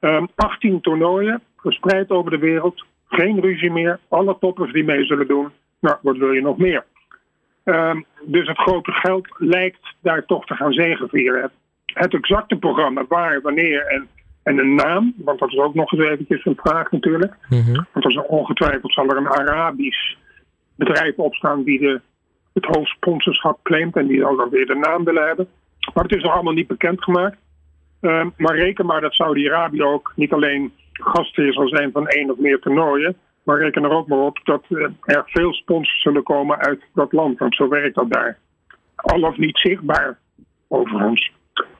Um, 0.00 0.10
ehm, 0.10 0.26
18 0.34 0.80
toernooien, 0.80 1.42
verspreid 1.56 2.10
over 2.10 2.30
de 2.30 2.38
wereld. 2.38 2.84
Geen 3.08 3.40
ruzie 3.40 3.70
meer. 3.70 3.98
Alle 4.08 4.36
toppers 4.40 4.72
die 4.72 4.84
mee 4.84 5.04
zullen 5.04 5.26
doen. 5.26 5.48
Nou, 5.80 5.96
wat 6.02 6.16
wil 6.16 6.32
je 6.32 6.40
nog 6.40 6.58
meer? 6.58 6.84
Um, 7.64 8.04
dus 8.24 8.48
het 8.48 8.58
grote 8.58 8.92
geld 8.92 9.28
lijkt 9.38 9.94
daar 10.00 10.24
toch 10.24 10.46
te 10.46 10.54
gaan 10.54 10.72
zegenvieren. 10.72 11.50
Het 11.86 12.14
exacte 12.14 12.56
programma, 12.56 13.04
waar, 13.08 13.40
wanneer 13.40 13.86
en, 13.86 14.08
en 14.42 14.58
een 14.58 14.74
naam, 14.74 15.14
want 15.16 15.38
dat 15.38 15.48
is 15.52 15.58
ook 15.58 15.74
nog 15.74 15.92
eens 15.92 16.08
eventjes 16.08 16.44
een 16.44 16.58
vraag 16.62 16.90
natuurlijk. 16.90 17.34
Mm 17.48 17.86
Want 17.92 18.04
er 18.04 18.10
is 18.10 18.26
ongetwijfeld 18.26 18.92
zal 18.92 19.08
er 19.08 19.16
een 19.16 19.28
Arabisch 19.28 20.16
bedrijf 20.74 21.16
opstaan 21.16 21.62
die 21.62 21.80
de, 21.80 22.00
het 22.52 22.64
hoofdsponsorschap 22.64 23.58
claimt 23.62 23.96
en 23.96 24.06
die 24.06 24.20
zal 24.20 24.36
dan 24.36 24.50
weer 24.50 24.66
de 24.66 24.74
naam 24.74 25.04
willen 25.04 25.26
hebben. 25.26 25.48
Maar 25.94 26.04
het 26.04 26.14
is 26.14 26.22
nog 26.22 26.32
allemaal 26.32 26.52
niet 26.52 26.66
bekendgemaakt. 26.66 27.36
Uh, 28.00 28.26
maar 28.36 28.56
reken 28.56 28.86
maar 28.86 29.00
dat 29.00 29.12
Saudi-Arabië 29.12 29.82
ook 29.82 30.12
niet 30.16 30.32
alleen 30.32 30.72
gastheer 30.92 31.52
zal 31.52 31.68
zijn 31.68 31.90
van 31.92 32.08
één 32.08 32.30
of 32.30 32.38
meer 32.38 32.58
toernooien. 32.58 33.16
Maar 33.42 33.58
reken 33.58 33.84
er 33.84 33.90
ook 33.90 34.08
maar 34.08 34.18
op 34.18 34.40
dat 34.44 34.64
uh, 34.68 34.88
er 35.00 35.22
veel 35.26 35.52
sponsors 35.52 36.02
zullen 36.02 36.22
komen 36.22 36.58
uit 36.58 36.82
dat 36.94 37.12
land. 37.12 37.38
Want 37.38 37.54
zo 37.54 37.68
werkt 37.68 37.94
dat 37.94 38.10
daar. 38.10 38.38
Al 38.94 39.22
of 39.22 39.36
niet 39.36 39.58
zichtbaar, 39.58 40.18
overigens. 40.68 41.32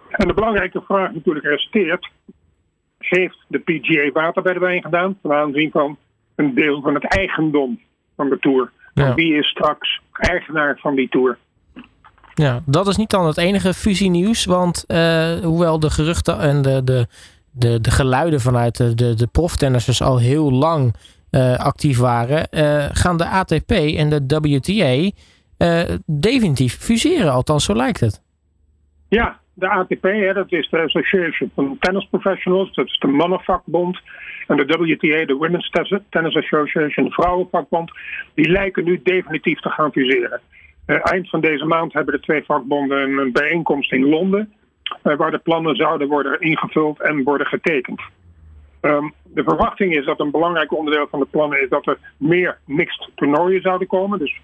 En 0.08 0.28
de 0.28 0.34
belangrijke 0.34 0.81
vraag 0.81 1.12
natuurlijk 1.12 1.44
resteert. 1.44 2.10
Heeft 2.99 3.44
de 3.49 3.58
PGA 3.58 4.10
water 4.12 4.43
bij 4.43 4.52
de 4.52 4.58
wijn 4.58 4.82
gedaan 4.82 5.19
ten 5.22 5.32
aanzien 5.32 5.70
van 5.70 5.96
een 6.34 6.55
deel 6.55 6.81
van 6.81 6.94
het 6.94 7.05
eigendom 7.05 7.81
van 8.16 8.28
de 8.28 8.38
Tour? 8.38 8.70
Ja. 8.94 9.14
Wie 9.14 9.34
is 9.34 9.49
straks 9.49 10.00
eigenaar 10.12 10.78
van 10.78 10.94
die 10.94 11.08
Tour? 11.08 11.38
Ja, 12.38 12.62
dat 12.67 12.88
is 12.88 12.96
niet 12.96 13.11
dan 13.11 13.26
het 13.26 13.38
enige 13.38 13.75
fusienieuws. 13.75 14.44
Want 14.44 14.85
uh, 14.88 15.32
hoewel 15.32 15.81
de 15.81 15.90
geruchten 15.90 16.40
en 16.40 16.62
de, 16.62 16.85
de, 16.85 17.06
de, 17.50 17.81
de 17.81 17.90
geluiden 17.90 18.40
vanuit 18.40 18.76
de, 18.76 18.94
de, 18.94 19.14
de 19.14 19.26
proftennissers 19.26 20.02
al 20.02 20.19
heel 20.19 20.52
lang 20.52 20.94
uh, 21.31 21.56
actief 21.56 21.99
waren, 21.99 22.49
uh, 22.50 22.85
gaan 22.93 23.17
de 23.17 23.26
ATP 23.26 23.70
en 23.70 24.08
de 24.08 24.38
WTA 24.40 25.11
definitief 26.06 26.75
fuseren. 26.75 27.32
Althans, 27.32 27.64
zo 27.64 27.75
lijkt 27.75 28.00
het. 28.00 28.23
Ja, 29.08 29.38
de 29.55 29.69
ATP, 29.69 30.02
hè, 30.02 30.32
dat 30.32 30.52
is 30.52 30.69
de 30.70 30.82
Association 30.82 31.50
van 31.55 31.76
Tennis 31.81 32.06
Professionals, 32.11 32.75
dat 32.75 32.87
is 32.87 32.99
de 32.99 33.06
mannenvakbond. 33.06 34.00
En 34.46 34.56
de 34.56 34.64
WTA, 34.64 35.25
de 35.25 35.34
Women's 35.34 35.70
Tennis 36.11 36.37
Association, 36.37 37.05
de 37.05 37.11
vrouwenvakbond, 37.11 37.91
die 38.34 38.49
lijken 38.50 38.84
nu 38.84 39.00
definitief 39.02 39.61
te 39.61 39.69
gaan 39.69 39.93
fuseren. 39.93 40.41
Uh, 40.88 40.96
eind 41.02 41.29
van 41.29 41.40
deze 41.40 41.64
maand 41.64 41.93
hebben 41.93 42.14
de 42.14 42.20
twee 42.20 42.44
vakbonden 42.44 43.19
een 43.19 43.32
bijeenkomst 43.32 43.93
in 43.93 44.08
Londen. 44.08 44.52
Uh, 45.05 45.17
waar 45.17 45.31
de 45.31 45.38
plannen 45.38 45.76
zouden 45.76 46.08
worden 46.08 46.40
ingevuld 46.40 47.00
en 47.00 47.23
worden 47.23 47.46
getekend. 47.46 48.00
Um, 48.81 49.12
de 49.25 49.43
verwachting 49.43 49.96
is 49.96 50.05
dat 50.05 50.20
een 50.20 50.31
belangrijk 50.31 50.73
onderdeel 50.73 51.06
van 51.11 51.19
de 51.19 51.26
plannen 51.26 51.62
is 51.62 51.69
dat 51.69 51.87
er 51.87 51.99
meer 52.17 52.58
mixed 52.64 53.11
toernooien 53.14 53.60
zouden 53.60 53.86
komen. 53.86 54.19
Dus 54.19 54.41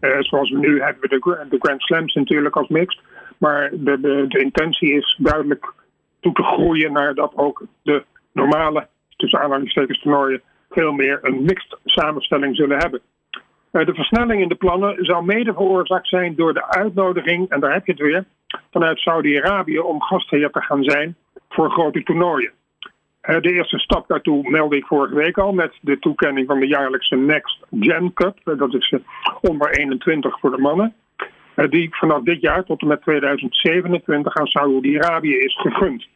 uh, 0.00 0.16
zoals 0.18 0.50
we 0.50 0.58
nu 0.58 0.82
hebben 0.82 1.00
we 1.00 1.08
de, 1.08 1.46
de, 1.48 1.58
Grand 1.58 1.82
Slams 1.82 2.14
natuurlijk 2.14 2.56
als 2.56 2.68
mixed. 2.68 3.00
Maar 3.38 3.70
de, 3.70 4.00
de, 4.00 4.24
de, 4.28 4.38
intentie 4.38 4.92
is 4.92 5.18
duidelijk 5.22 5.72
toe 6.20 6.32
te 6.32 6.42
groeien 6.42 6.92
naar 6.92 7.14
dat 7.14 7.32
ook 7.36 7.66
de 7.82 8.04
normale, 8.32 8.88
tussen 9.16 9.40
aanhalingstekens 9.40 10.00
toernooien, 10.00 10.42
veel 10.70 10.92
meer 10.92 11.18
een 11.22 11.42
mixed 11.42 11.78
samenstelling 11.84 12.56
zullen 12.56 12.78
hebben. 12.78 13.00
Eh, 13.72 13.86
de 13.86 13.94
versnelling 13.94 14.42
in 14.42 14.48
de 14.48 14.54
plannen 14.54 15.04
zou 15.04 15.24
mede 15.24 15.52
veroorzaakt 15.52 16.08
zijn 16.08 16.34
door 16.34 16.54
de 16.54 16.68
uitnodiging, 16.68 17.48
en 17.48 17.60
daar 17.60 17.72
heb 17.72 17.86
je 17.86 17.92
het 17.92 18.00
weer, 18.00 18.24
vanuit 18.70 18.98
Saudi-Arabië 18.98 19.78
om 19.78 20.02
gastheer 20.02 20.50
te 20.50 20.62
gaan 20.62 20.82
zijn 20.82 21.16
voor 21.48 21.70
grote 21.70 22.02
toernooien. 22.02 22.52
Eh, 23.20 23.40
de 23.40 23.52
eerste 23.52 23.78
stap 23.78 24.08
daartoe 24.08 24.50
meldde 24.50 24.76
ik 24.76 24.86
vorige 24.86 25.14
week 25.14 25.38
al 25.38 25.52
met 25.52 25.72
de 25.80 25.98
toekenning 25.98 26.46
van 26.46 26.60
de 26.60 26.66
jaarlijkse 26.66 27.16
Next 27.16 27.58
Gen 27.80 28.12
Cup. 28.12 28.38
Eh, 28.44 28.58
dat 28.58 28.74
is 28.74 28.94
onder 29.40 29.70
21 29.70 30.40
voor 30.40 30.50
de 30.50 30.62
mannen. 30.62 30.94
Die 31.54 31.96
vanaf 31.96 32.22
dit 32.22 32.40
jaar 32.40 32.64
tot 32.64 32.80
en 32.80 32.86
met 32.86 33.02
2027 33.02 34.36
aan 34.36 34.46
Saudi-Arabië 34.46 35.36
is 35.36 35.60
gegund. 35.60 36.06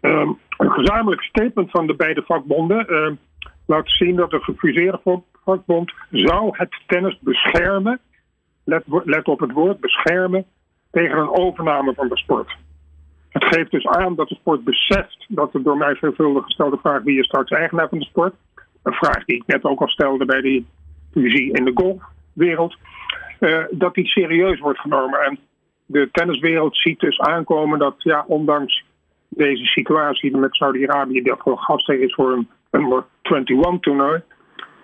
Ehm, 0.00 0.32
een 0.56 0.70
gezamenlijk 0.70 1.22
statement 1.22 1.70
van 1.70 1.86
de 1.86 1.94
beide 1.94 2.22
vakbonden 2.22 3.18
laat 3.66 3.90
zien 3.90 4.16
dat 4.16 4.30
de 4.30 4.40
gefuseerde 4.40 5.00
zou 6.10 6.56
het 6.56 6.80
tennis 6.86 7.18
beschermen, 7.20 8.00
let, 8.64 8.82
let 8.86 9.28
op 9.28 9.40
het 9.40 9.52
woord 9.52 9.80
beschermen, 9.80 10.44
tegen 10.90 11.18
een 11.18 11.30
overname 11.30 11.94
van 11.94 12.08
de 12.08 12.16
sport. 12.16 12.56
Het 13.28 13.44
geeft 13.44 13.70
dus 13.70 13.86
aan 13.86 14.14
dat 14.14 14.28
de 14.28 14.34
sport 14.34 14.64
beseft 14.64 15.24
dat 15.28 15.52
de 15.52 15.62
door 15.62 15.76
mij 15.76 15.94
veelvuldig 15.94 16.44
gestelde 16.44 16.76
vraag 16.76 17.02
wie 17.02 17.18
is 17.18 17.26
straks 17.26 17.50
eigenaar 17.50 17.88
van 17.88 17.98
de 17.98 18.04
sport, 18.04 18.34
een 18.82 18.92
vraag 18.92 19.24
die 19.24 19.36
ik 19.36 19.46
net 19.46 19.64
ook 19.64 19.80
al 19.80 19.88
stelde 19.88 20.24
bij 20.24 20.40
de 20.40 20.64
visie 21.12 21.52
in 21.52 21.64
de 21.64 21.72
golfwereld, 21.74 22.76
uh, 23.40 23.64
dat 23.70 23.94
die 23.94 24.06
serieus 24.06 24.58
wordt 24.58 24.78
genomen. 24.78 25.20
En 25.20 25.38
de 25.86 26.08
tenniswereld 26.12 26.76
ziet 26.76 27.00
dus 27.00 27.20
aankomen 27.20 27.78
dat 27.78 27.94
ja, 27.98 28.24
ondanks 28.26 28.84
deze 29.28 29.64
situatie 29.64 30.36
met 30.36 30.54
Saudi-Arabië, 30.54 31.22
dat 31.22 31.40
gewoon 31.40 31.58
gastheer 31.58 32.00
is 32.00 32.14
voor 32.14 32.32
een 32.32 32.48
nummer 32.70 33.04
21 33.22 33.80
toernooi, 33.80 34.22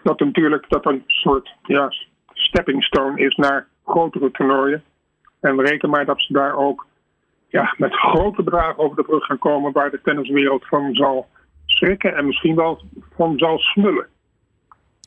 dat 0.06 0.20
natuurlijk 0.20 0.64
dat 0.68 0.86
een 0.86 1.02
soort 1.06 1.54
ja, 1.62 1.92
stepping 2.32 2.84
stone 2.84 3.20
is 3.20 3.34
naar 3.34 3.66
grotere 3.84 4.30
toernooien. 4.30 4.82
En 5.40 5.60
reken 5.60 5.90
maar 5.90 6.04
dat 6.04 6.20
ze 6.20 6.32
daar 6.32 6.56
ook 6.56 6.86
ja, 7.48 7.74
met 7.78 7.94
grote 7.94 8.42
bedragen 8.42 8.78
over 8.78 8.96
de 8.96 9.02
brug 9.02 9.24
gaan 9.24 9.38
komen 9.38 9.72
waar 9.72 9.90
de 9.90 10.00
tenniswereld 10.02 10.66
van 10.66 10.94
zal 10.94 11.26
schrikken 11.66 12.16
en 12.16 12.26
misschien 12.26 12.54
wel 12.54 12.80
van 13.16 13.38
zal 13.38 13.58
smullen. 13.58 14.06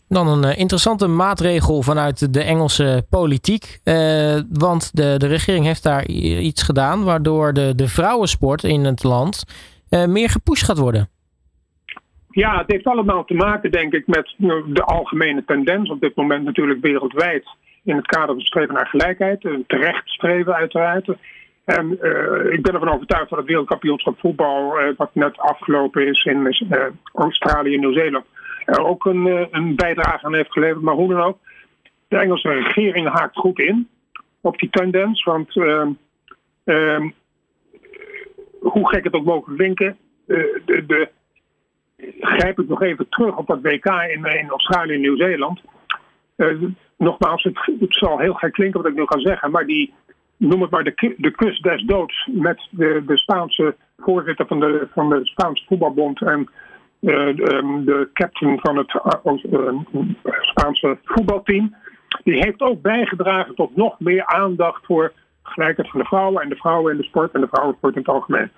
Dan 0.07 0.27
een 0.27 0.43
eh, 0.43 0.57
interessante 0.57 1.07
maatregel 1.07 1.81
vanuit 1.81 2.33
de 2.33 2.43
Engelse 2.43 3.05
politiek. 3.09 3.79
Eh, 3.83 4.39
want 4.49 4.95
de, 4.95 5.15
de 5.17 5.27
regering 5.27 5.65
heeft 5.65 5.83
daar 5.83 6.05
iets 6.07 6.63
gedaan 6.63 7.03
waardoor 7.03 7.53
de, 7.53 7.75
de 7.75 7.87
vrouwensport 7.87 8.63
in 8.63 8.83
het 8.83 9.03
land 9.03 9.43
eh, 9.89 10.05
meer 10.05 10.29
gepusht 10.29 10.65
gaat 10.65 10.77
worden. 10.77 11.09
Ja, 12.29 12.57
het 12.57 12.71
heeft 12.71 12.85
allemaal 12.85 13.25
te 13.25 13.33
maken, 13.33 13.71
denk 13.71 13.93
ik, 13.93 14.07
met 14.07 14.33
de 14.67 14.83
algemene 14.83 15.43
tendens 15.45 15.89
op 15.89 15.99
dit 15.99 16.15
moment 16.15 16.43
natuurlijk 16.43 16.81
wereldwijd. 16.81 17.45
In 17.83 17.95
het 17.95 18.07
kader 18.07 18.35
van 18.35 18.39
streven 18.39 18.73
naar 18.73 18.87
gelijkheid. 18.87 19.45
Een 19.45 19.63
terecht 19.67 20.09
streven, 20.09 20.55
uiteraard. 20.55 21.07
En 21.65 21.91
ik 22.51 22.61
ben 22.61 22.73
ervan 22.73 22.93
overtuigd 22.93 23.29
dat 23.29 23.39
het 23.39 23.47
wereldkampioenschap 23.47 24.19
voetbal, 24.19 24.79
wat 24.97 25.09
net 25.13 25.37
afgelopen 25.37 26.07
is 26.07 26.23
in 26.23 26.55
Australië 27.13 27.73
en 27.73 27.79
Nieuw-Zeeland, 27.79 28.25
er 28.65 28.85
ook 28.85 29.05
een, 29.05 29.27
eh, 29.27 29.45
een 29.51 29.75
bijdrage 29.75 30.25
aan 30.25 30.33
heeft 30.33 30.51
geleverd. 30.51 30.81
Maar 30.81 30.93
hoe 30.93 31.13
dan 31.13 31.21
ook, 31.21 31.37
de 32.07 32.17
Engelse 32.17 32.49
regering 32.49 33.07
haakt 33.07 33.37
goed 33.37 33.59
in 33.59 33.89
op 34.41 34.57
die 34.59 34.69
tendens. 34.69 35.23
Want 35.23 35.53
hoe 38.59 38.89
gek 38.89 39.03
het 39.03 39.13
ook 39.13 39.25
mogen 39.25 39.55
klinken, 39.55 39.97
de, 40.25 40.83
de, 40.87 41.09
grijp 42.19 42.59
ik 42.59 42.67
nog 42.67 42.81
even 42.81 43.09
terug 43.09 43.37
op 43.37 43.47
dat 43.47 43.61
WK 43.61 43.85
in, 43.85 44.25
in 44.25 44.49
Australië 44.49 44.93
en 44.93 45.01
Nieuw-Zeeland. 45.01 45.61
Uh, 46.37 46.63
nogmaals, 46.97 47.43
het, 47.43 47.59
het, 47.79 47.95
zal 47.95 48.19
heel 48.19 48.33
gek 48.33 48.51
klinken 48.51 48.81
wat 48.81 48.91
ik 48.91 48.97
nu 48.97 49.05
ga 49.05 49.19
zeggen, 49.19 49.51
maar 49.51 49.65
die, 49.65 49.93
noem 50.37 50.61
het 50.61 50.71
maar 50.71 50.83
de, 50.83 51.13
de 51.17 51.31
kus 51.31 51.59
des 51.59 51.83
doods 51.83 52.29
met 52.31 52.67
de, 52.69 53.03
de 53.05 53.17
Spaanse 53.17 53.75
voorzitter 53.97 54.47
van 54.47 54.59
de, 54.59 54.87
van 54.93 55.09
de 55.09 55.19
Spaanse 55.23 55.65
voetbalbond 55.65 56.21
en 56.21 56.49
eh, 56.99 57.27
ehm, 57.27 57.83
de 57.83 58.09
captain 58.13 58.59
van 58.59 58.77
het 58.77 59.01
eh, 59.03 59.33
eh, 59.51 59.73
Spaanse 60.41 60.97
voetbalteam. 61.03 61.75
Die 62.23 62.37
heeft 62.37 62.61
ook 62.61 62.81
bijgedragen 62.81 63.55
tot 63.55 63.75
nog 63.75 63.99
meer 63.99 64.25
aandacht 64.25 64.85
voor 64.85 65.13
gelijkheid 65.43 65.89
van 65.89 65.99
de 65.99 66.05
vrouwen 66.05 66.41
en 66.41 66.49
de 66.49 66.55
vrouwen 66.55 66.91
in 66.91 66.97
de 66.97 67.03
sport 67.03 67.31
en 67.31 67.41
de 67.41 67.47
vrouwensport 67.47 67.95
in 67.95 68.01
het 68.01 68.09
algemeen. 68.09 68.51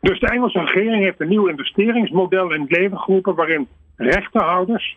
Dus 0.00 0.20
de 0.20 0.28
Engelse 0.28 0.60
regering 0.60 1.02
heeft 1.02 1.20
een 1.20 1.28
nieuw 1.28 1.46
investeringsmodel 1.46 2.52
in 2.52 2.60
het 2.60 2.70
leven 2.70 2.98
geroepen 2.98 3.34
waarin 3.34 3.68
rechterhouders 3.96 4.96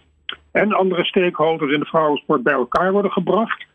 en 0.52 0.74
andere 0.74 1.06
stakeholders 1.06 1.74
in 1.74 1.80
de 1.80 1.86
vrouwensport 1.86 2.44
bij 2.44 2.54
elkaar 2.54 2.92
worden 2.92 3.12
gebracht. 3.12 3.66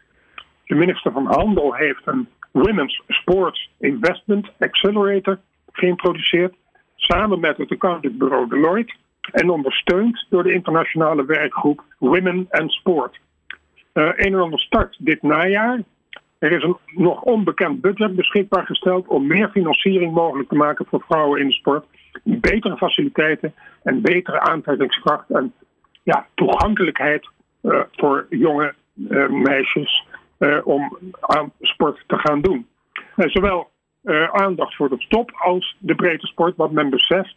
De 0.65 0.75
minister 0.75 1.13
van 1.13 1.27
Handel 1.27 1.75
heeft 1.75 2.03
een 2.05 2.29
Women's 2.51 3.03
Sports 3.09 3.71
Investment 3.79 4.51
Accelerator 4.59 5.39
geïntroduceerd 5.73 6.55
samen 6.97 7.41
met 7.41 7.57
het 7.57 7.71
accountantbureau 7.71 8.49
Deloitte 8.49 8.95
en 9.33 9.51
ondersteund 9.51 10.27
door 10.31 10.43
de 10.43 10.53
internationale 10.53 11.25
werkgroep 11.25 11.85
Women 11.99 12.47
and 12.51 12.73
Sport. 12.73 13.21
Uh, 13.95 14.05
een 14.05 14.33
en 14.33 14.41
ander 14.41 14.61
start 14.61 14.97
dit 14.99 15.23
najaar. 15.23 15.83
Er 16.45 16.53
is 16.53 16.63
een 16.63 16.77
nog 16.87 17.23
onbekend 17.23 17.81
budget 17.81 18.17
beschikbaar 18.17 18.67
gesteld 18.67 19.07
om 19.07 19.27
meer 19.27 19.49
financiering 19.49 20.13
mogelijk 20.13 20.49
te 20.49 20.55
maken 20.55 20.87
voor 20.87 21.05
vrouwen 21.09 21.41
in 21.41 21.47
de 21.47 21.53
sport. 21.53 21.87
Betere 22.23 22.77
faciliteiten 22.77 23.55
en 23.83 24.03
betere 24.03 24.41
aantrekkingskracht 24.41 25.31
en 25.31 25.53
ja, 26.03 26.27
toegankelijkheid 26.35 27.29
uh, 27.63 27.81
voor 27.93 28.27
jonge 28.31 28.75
uh, 28.95 29.29
meisjes 29.29 30.07
om 30.65 30.99
aan 31.21 31.53
sport 31.61 32.05
te 32.07 32.19
gaan 32.19 32.41
doen. 32.41 32.67
zowel 33.17 33.71
aandacht 34.33 34.75
voor 34.77 34.89
de 34.89 35.07
top 35.09 35.31
als 35.35 35.77
de 35.79 35.95
breedte 35.95 36.27
sport. 36.27 36.57
Want 36.57 36.73
men 36.73 36.91
beseft 36.91 37.37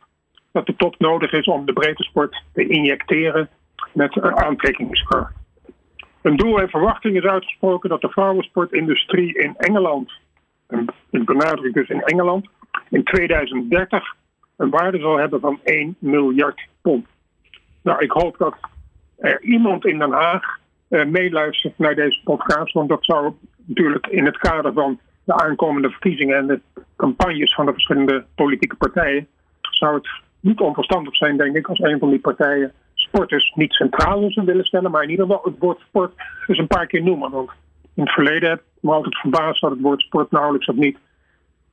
dat 0.51 0.65
de 0.65 0.75
top 0.75 0.99
nodig 0.99 1.31
is 1.31 1.45
om 1.45 1.65
de 1.65 1.73
breedte 1.73 2.03
sport 2.03 2.43
te 2.53 2.67
injecteren 2.67 3.49
met 3.93 4.21
aantrekkingskracht. 4.21 5.33
Een 6.27 6.38
doel 6.38 6.60
en 6.60 6.69
verwachting 6.69 7.15
is 7.15 7.24
uitgesproken 7.24 7.89
dat 7.89 8.01
de 8.01 8.10
vrouwensportindustrie 8.10 9.38
in 9.38 9.55
Engeland, 9.57 10.12
en 10.67 10.86
ik 11.10 11.25
benadruk 11.25 11.74
dus 11.74 11.89
in 11.89 12.01
Engeland, 12.01 12.50
in 12.89 13.03
2030 13.03 14.15
een 14.57 14.69
waarde 14.69 15.00
zal 15.00 15.17
hebben 15.17 15.39
van 15.39 15.60
1 15.63 15.96
miljard 16.00 16.67
pond. 16.81 17.05
Nou, 17.81 18.03
ik 18.03 18.12
hoop 18.12 18.38
dat 18.38 18.55
er 19.17 19.41
iemand 19.41 19.86
in 19.86 20.00
Den 20.00 20.12
Haag 20.12 20.57
uh, 20.89 21.05
meeluistert 21.05 21.77
naar 21.77 21.96
deze 21.96 22.22
podcast, 22.24 22.74
want 22.74 22.89
dat 22.89 23.05
zou 23.05 23.34
natuurlijk 23.65 24.07
in 24.07 24.25
het 24.25 24.38
kader 24.38 24.74
van 24.74 25.00
de 25.24 25.34
aankomende 25.34 25.89
verkiezingen 25.89 26.38
en 26.38 26.48
de 26.48 26.62
campagnes 26.96 27.53
van 27.53 27.65
de 27.65 27.74
verschillende 27.74 28.25
politieke 28.36 28.75
partijen, 28.75 29.27
zou 29.62 29.96
het 29.96 30.10
niet 30.39 30.60
onverstandig 30.60 31.15
zijn, 31.15 31.38
denk 31.38 31.55
ik, 31.55 31.67
als 31.67 31.79
een 31.79 32.00
van 32.00 32.10
die 32.10 32.19
partijen 32.19 32.74
sporters 33.07 33.51
niet 33.55 33.73
centraal 33.73 34.31
zou 34.31 34.45
willen 34.45 34.65
stellen, 34.65 34.91
maar 34.91 35.03
in 35.03 35.09
ieder 35.09 35.25
geval 35.25 35.41
het 35.43 35.59
woord 35.59 35.79
sport 35.79 36.13
dus 36.47 36.57
een 36.57 36.67
paar 36.67 36.87
keer 36.87 37.03
noemen. 37.03 37.31
Want 37.31 37.49
in 37.93 38.03
het 38.03 38.11
verleden 38.11 38.49
heb 38.49 38.59
ik 38.59 38.65
me 38.79 38.91
altijd 38.91 39.17
verbaasd 39.17 39.61
dat 39.61 39.71
het 39.71 39.81
woord 39.81 40.01
sport 40.01 40.31
nauwelijks 40.31 40.67
of 40.67 40.75
niet 40.75 40.97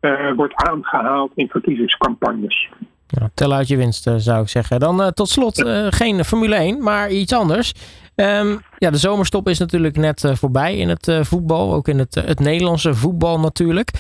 uh, 0.00 0.32
wordt 0.36 0.54
aangehaald 0.54 1.32
in 1.34 1.48
verkiezingscampagnes. 1.48 2.68
Ja, 3.06 3.30
tel 3.34 3.52
uit 3.52 3.68
je 3.68 3.76
winst, 3.76 4.06
eh, 4.06 4.14
zou 4.16 4.42
ik 4.42 4.48
zeggen. 4.48 4.80
Dan 4.80 5.00
uh, 5.00 5.06
tot 5.06 5.28
slot 5.28 5.58
uh, 5.58 5.86
geen 5.90 6.24
Formule 6.24 6.54
1, 6.54 6.82
maar 6.82 7.10
iets 7.10 7.32
anders. 7.32 7.72
Um, 8.16 8.61
ja, 8.78 8.90
de 8.90 8.97
zomerstop 8.97 9.49
is 9.49 9.59
natuurlijk 9.59 9.97
net 9.97 10.33
voorbij 10.35 10.76
in 10.76 10.88
het 10.88 11.18
voetbal. 11.23 11.75
Ook 11.75 11.88
in 11.88 11.99
het, 11.99 12.14
het 12.14 12.40
Nederlandse 12.40 12.94
voetbal 12.94 13.40
natuurlijk. 13.40 13.90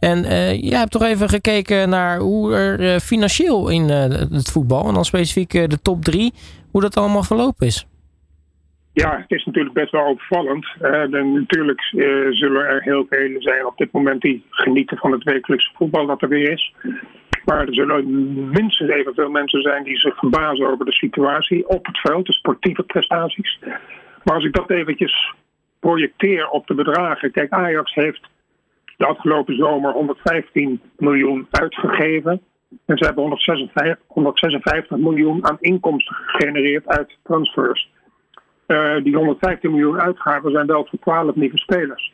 En 0.00 0.22
jij 0.60 0.78
hebt 0.78 0.90
toch 0.90 1.02
even 1.02 1.28
gekeken 1.28 1.88
naar 1.88 2.18
hoe 2.18 2.54
er 2.54 3.00
financieel 3.00 3.68
in 3.68 3.88
het 3.88 4.50
voetbal, 4.50 4.88
en 4.88 4.94
dan 4.94 5.04
specifiek 5.04 5.50
de 5.50 5.82
top 5.82 6.04
3, 6.04 6.32
hoe 6.70 6.80
dat 6.80 6.96
allemaal 6.96 7.22
verlopen 7.22 7.66
is. 7.66 7.86
Ja, 8.94 9.16
het 9.20 9.30
is 9.30 9.44
natuurlijk 9.44 9.74
best 9.74 9.90
wel 9.90 10.04
opvallend. 10.04 10.66
Uh, 10.82 11.04
natuurlijk 11.34 11.80
zullen 12.30 12.64
er 12.66 12.82
heel 12.82 13.06
veel 13.08 13.42
zijn 13.42 13.66
op 13.66 13.76
dit 13.76 13.92
moment 13.92 14.20
die 14.20 14.44
genieten 14.50 14.96
van 14.96 15.12
het 15.12 15.22
wekelijkse 15.22 15.70
voetbal 15.74 16.06
dat 16.06 16.22
er 16.22 16.28
weer 16.28 16.50
is. 16.50 16.74
Maar 17.44 17.66
er 17.66 17.74
zullen 17.74 18.50
minstens 18.50 18.90
evenveel 18.90 19.30
mensen 19.30 19.62
zijn 19.62 19.84
die 19.84 19.98
zich 19.98 20.18
verbazen 20.18 20.68
over 20.68 20.84
de 20.84 20.92
situatie 20.92 21.68
op 21.68 21.86
het 21.86 21.98
veld, 21.98 22.26
de 22.26 22.32
sportieve 22.32 22.82
prestaties. 22.82 23.58
Maar 24.24 24.34
als 24.34 24.44
ik 24.44 24.52
dat 24.52 24.70
eventjes 24.70 25.34
projecteer 25.80 26.48
op 26.48 26.66
de 26.66 26.74
bedragen. 26.74 27.30
Kijk, 27.30 27.52
Ajax 27.52 27.94
heeft 27.94 28.20
de 28.96 29.06
afgelopen 29.06 29.56
zomer 29.56 29.92
115 29.92 30.80
miljoen 30.96 31.46
uitgegeven. 31.50 32.40
En 32.86 32.98
ze 32.98 33.04
hebben 33.04 33.22
156, 33.22 34.04
156 34.06 34.96
miljoen 34.96 35.46
aan 35.48 35.56
inkomsten 35.60 36.14
gegenereerd 36.14 36.86
uit 36.86 37.18
transfers. 37.22 37.90
Uh, 38.66 39.02
die 39.02 39.16
115 39.16 39.70
miljoen 39.70 40.00
uitgaven 40.00 40.50
zijn 40.50 40.66
wel 40.66 40.86
voor 40.90 40.98
12 40.98 41.34
nieuwe 41.34 41.58
spelers. 41.58 42.13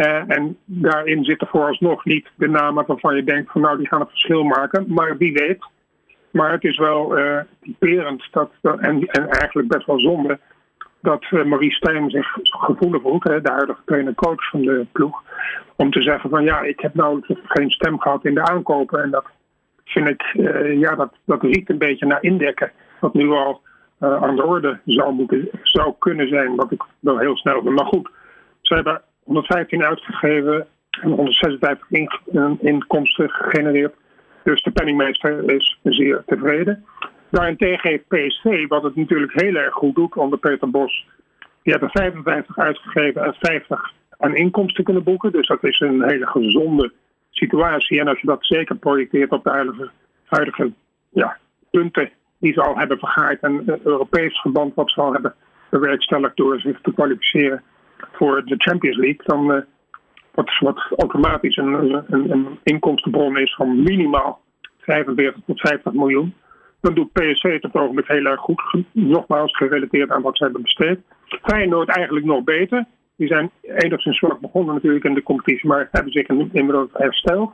Uh, 0.00 0.36
en 0.36 0.56
daarin 0.64 1.24
zitten 1.24 1.48
vooralsnog 1.48 2.04
niet 2.04 2.28
de 2.36 2.48
namen 2.48 2.86
waarvan 2.86 3.16
je 3.16 3.24
denkt 3.24 3.52
van 3.52 3.60
nou 3.60 3.76
die 3.76 3.88
gaan 3.88 4.00
het 4.00 4.08
verschil 4.08 4.44
maken. 4.44 4.84
Maar 4.88 5.16
wie 5.16 5.32
weet. 5.32 5.64
Maar 6.30 6.52
het 6.52 6.64
is 6.64 6.78
wel 6.78 7.18
uh, 7.18 7.40
typerend 7.62 8.28
dat, 8.30 8.50
en, 8.62 9.06
en 9.06 9.28
eigenlijk 9.28 9.68
best 9.68 9.86
wel 9.86 10.00
zonde 10.00 10.38
dat 11.00 11.30
Marie 11.30 11.72
Stijn 11.72 12.10
zich 12.10 12.36
gevoelig 12.42 13.02
voelt, 13.02 13.22
de 13.22 13.40
huidige 13.42 13.80
trainer-coach 13.84 14.50
van 14.50 14.62
de 14.62 14.86
ploeg, 14.92 15.22
om 15.76 15.90
te 15.90 16.02
zeggen 16.02 16.30
van 16.30 16.44
ja, 16.44 16.60
ik 16.60 16.80
heb 16.80 16.94
nou 16.94 17.20
geen 17.44 17.70
stem 17.70 18.00
gehad 18.00 18.24
in 18.24 18.34
de 18.34 18.44
aankopen. 18.44 19.02
En 19.02 19.10
dat 19.10 19.24
vind 19.84 20.08
ik, 20.08 20.22
ja, 20.78 20.94
dat, 20.94 21.12
dat 21.24 21.42
riekt 21.42 21.70
een 21.70 21.78
beetje 21.78 22.06
naar 22.06 22.22
indekken, 22.22 22.72
wat 23.00 23.14
nu 23.14 23.30
al 23.30 23.60
aan 23.98 24.36
de 24.36 24.44
orde 24.44 24.80
zou, 24.84 25.12
moeten, 25.12 25.48
zou 25.62 25.94
kunnen 25.98 26.28
zijn, 26.28 26.56
wat 26.56 26.72
ik 26.72 26.82
wel 27.00 27.18
heel 27.18 27.36
snel 27.36 27.62
vind. 27.62 27.74
Maar 27.74 27.86
goed, 27.86 28.10
ze 28.60 28.74
hebben 28.74 29.02
115 29.30 29.84
uitgegeven 29.84 30.66
en 30.90 31.10
156 31.10 31.90
inkomsten 32.60 33.30
gegenereerd. 33.30 33.94
Dus 34.44 34.62
de 34.62 34.70
penningmeester 34.70 35.50
is 35.50 35.78
zeer 35.82 36.22
tevreden. 36.26 36.84
Daarentegen 37.30 37.90
heeft 37.90 38.08
PSV, 38.08 38.66
wat 38.68 38.82
het 38.82 38.96
natuurlijk 38.96 39.40
heel 39.40 39.54
erg 39.54 39.74
goed 39.74 39.94
doet 39.94 40.16
onder 40.16 40.38
Peter 40.38 40.70
Bos, 40.70 41.06
die 41.62 41.72
hebben 41.72 41.90
55 41.90 42.58
uitgegeven 42.58 43.24
en 43.24 43.34
50 43.38 43.92
aan 44.18 44.36
inkomsten 44.36 44.84
kunnen 44.84 45.02
boeken. 45.02 45.32
Dus 45.32 45.46
dat 45.46 45.64
is 45.64 45.80
een 45.80 46.02
hele 46.08 46.26
gezonde 46.26 46.92
situatie. 47.30 48.00
En 48.00 48.08
als 48.08 48.20
je 48.20 48.26
dat 48.26 48.46
zeker 48.46 48.76
projecteert 48.76 49.30
op 49.30 49.44
de 49.44 49.50
huidige, 49.50 49.90
huidige 50.24 50.72
ja, 51.08 51.36
punten 51.70 52.10
die 52.38 52.52
ze 52.52 52.62
al 52.62 52.78
hebben 52.78 52.98
vergaard 52.98 53.40
en 53.40 53.62
het 53.66 53.84
Europees 53.84 54.40
verband 54.40 54.74
wat 54.74 54.90
ze 54.90 55.00
al 55.00 55.12
hebben 55.12 55.34
bewerkstelligd 55.68 56.36
door 56.36 56.60
zich 56.60 56.80
te 56.80 56.92
kwalificeren 56.92 57.62
voor 58.12 58.44
de 58.44 58.54
Champions 58.56 58.96
League, 58.96 59.24
dan 59.24 59.50
uh, 59.50 59.60
wat, 60.34 60.58
wat 60.58 60.80
automatisch 60.96 61.56
een, 61.56 62.04
een, 62.08 62.58
inkomstenbron 62.62 63.38
is 63.38 63.54
van 63.54 63.82
minimaal 63.82 64.40
45 64.78 65.40
tot 65.46 65.60
50 65.60 65.92
miljoen. 65.92 66.34
Dan 66.80 66.94
doet 66.94 67.12
PSC 67.12 67.42
het 67.42 67.64
op 67.64 67.72
het 67.72 67.82
ogenblik 67.82 68.06
heel 68.06 68.24
erg 68.24 68.40
goed. 68.40 68.62
Nogmaals 68.92 69.56
gerelateerd 69.56 70.10
aan 70.10 70.22
wat 70.22 70.36
ze 70.36 70.44
hebben 70.44 70.62
besteed. 70.62 70.98
Feyenoord 71.42 71.88
eigenlijk 71.88 72.26
nog 72.26 72.44
beter. 72.44 72.86
Die 73.16 73.28
zijn 73.28 73.50
enigszins 73.62 74.18
zwak 74.18 74.40
begonnen 74.40 74.74
natuurlijk 74.74 75.04
in 75.04 75.14
de 75.14 75.22
competitie, 75.22 75.68
maar 75.68 75.88
hebben 75.90 76.12
zich 76.12 76.26
inmiddels 76.28 76.90
hersteld. 76.92 77.52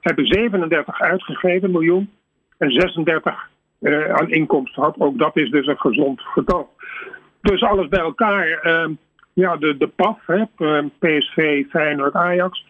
Hebben 0.00 0.26
37 0.26 1.00
uitgegeven 1.00 1.70
miljoen 1.70 2.10
en 2.58 2.70
36 2.70 3.48
aan 4.12 4.30
inkomsten 4.30 4.82
had. 4.82 5.00
Ook 5.00 5.18
dat 5.18 5.36
is 5.36 5.50
dus 5.50 5.66
een 5.66 5.80
gezond 5.80 6.20
getal. 6.20 6.70
Dus 7.40 7.62
alles 7.62 7.88
bij 7.88 8.00
elkaar. 8.00 8.48
Ehm, 8.48 8.92
ja, 9.40 9.56
de, 9.56 9.76
de 9.76 9.86
PAF, 9.86 10.26
hè, 10.26 10.44
PSV, 10.98 11.64
Feyenoord, 11.68 12.14
Ajax, 12.14 12.66